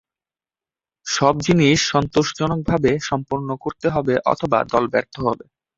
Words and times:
সব 1.07 1.33
জিনিস 1.45 1.77
সন্তোষজনকভাবে 1.91 2.91
সম্পন্ন 3.09 3.49
করতে 3.63 3.87
হবে 3.89 4.13
অথবা 4.25 4.59
দল 4.71 4.83
ব্যর্থ 4.93 5.15
হবে। 5.27 5.45